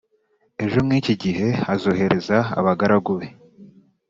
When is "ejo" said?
0.63-0.77